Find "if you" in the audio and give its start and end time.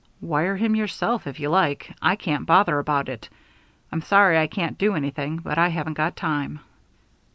1.27-1.49